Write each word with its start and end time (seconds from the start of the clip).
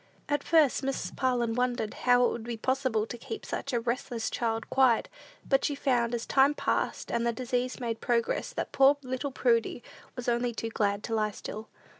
At 0.27 0.43
first, 0.43 0.81
Mrs. 0.81 1.15
Parlin 1.15 1.53
wondered 1.53 1.93
how 1.93 2.25
it 2.25 2.31
would 2.31 2.43
be 2.45 2.57
possible 2.57 3.05
to 3.05 3.19
keep 3.19 3.45
such 3.45 3.71
a 3.71 3.79
restless 3.79 4.31
child 4.31 4.67
quiet; 4.71 5.07
but 5.47 5.63
she 5.63 5.75
found, 5.75 6.15
as 6.15 6.25
time 6.25 6.55
passed, 6.55 7.11
and 7.11 7.23
the 7.23 7.31
disease 7.31 7.79
made 7.79 8.01
progress, 8.01 8.51
that 8.53 8.71
poor 8.71 8.97
little 9.03 9.29
Prudy 9.31 9.83
was 10.15 10.27
only 10.27 10.55
too 10.55 10.69
glad 10.71 11.03
to 11.03 11.13
lie 11.13 11.29
still. 11.29 11.67